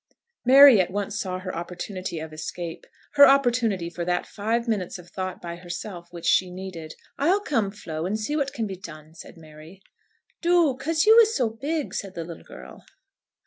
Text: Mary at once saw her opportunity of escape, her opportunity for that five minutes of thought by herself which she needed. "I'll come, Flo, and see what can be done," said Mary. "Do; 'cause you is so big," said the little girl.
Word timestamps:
Mary 0.45 0.81
at 0.81 0.89
once 0.89 1.19
saw 1.19 1.37
her 1.37 1.55
opportunity 1.55 2.17
of 2.17 2.33
escape, 2.33 2.87
her 3.13 3.27
opportunity 3.27 3.87
for 3.87 4.03
that 4.03 4.25
five 4.25 4.67
minutes 4.67 4.97
of 4.97 5.11
thought 5.11 5.39
by 5.39 5.57
herself 5.57 6.07
which 6.09 6.25
she 6.25 6.49
needed. 6.49 6.95
"I'll 7.19 7.41
come, 7.41 7.69
Flo, 7.69 8.07
and 8.07 8.19
see 8.19 8.35
what 8.35 8.51
can 8.51 8.65
be 8.65 8.77
done," 8.77 9.13
said 9.13 9.37
Mary. 9.37 9.83
"Do; 10.41 10.73
'cause 10.75 11.05
you 11.05 11.19
is 11.19 11.35
so 11.35 11.51
big," 11.51 11.93
said 11.93 12.15
the 12.15 12.23
little 12.23 12.41
girl. 12.43 12.83